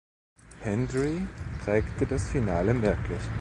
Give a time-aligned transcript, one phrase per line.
[0.61, 1.27] Hendry
[1.63, 3.21] prägte das Finale merklich.